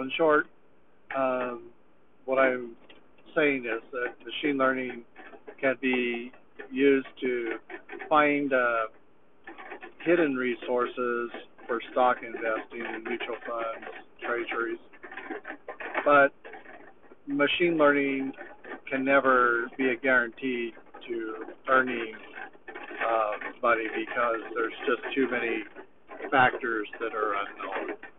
In 0.00 0.10
short, 0.16 0.46
um, 1.16 1.64
what 2.24 2.38
I'm 2.38 2.76
saying 3.34 3.64
is 3.66 3.82
that 3.92 4.14
machine 4.24 4.56
learning 4.56 5.02
can 5.60 5.74
be 5.80 6.32
used 6.72 7.06
to 7.20 7.56
find 8.08 8.52
uh, 8.52 8.86
hidden 10.04 10.36
resources 10.36 11.30
for 11.66 11.80
stock 11.92 12.18
investing 12.24 12.84
in 12.94 13.04
mutual 13.04 13.36
funds, 13.46 13.86
treasuries. 14.24 14.78
But 16.04 16.32
machine 17.26 17.76
learning 17.76 18.32
can 18.90 19.04
never 19.04 19.68
be 19.76 19.90
a 19.90 19.96
guarantee 19.96 20.72
to 21.08 21.34
earning 21.68 22.14
uh, 22.68 23.32
money 23.62 23.86
because 23.94 24.40
there's 24.54 24.72
just 24.86 25.14
too 25.14 25.28
many 25.30 25.64
factors 26.30 26.88
that 27.00 27.14
are 27.14 27.34
unknown. 27.34 28.09